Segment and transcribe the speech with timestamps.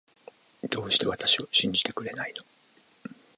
[0.67, 2.43] どうして私を信じてくれないの